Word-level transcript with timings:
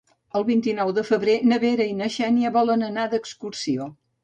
El 0.37 0.45
vint-i-nou 0.45 0.93
de 0.99 1.03
febrer 1.09 1.35
na 1.51 1.59
Vera 1.65 1.87
i 1.91 1.95
na 2.01 2.09
Xènia 2.17 2.55
volen 2.59 2.89
anar 2.91 3.07
d'excursió. 3.15 3.91